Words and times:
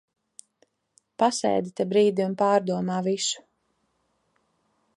Pasēdi 1.23 1.73
te 1.81 1.85
brīdi 1.91 2.25
un 2.29 2.33
pārdomā 2.39 2.97
visu. 3.09 3.45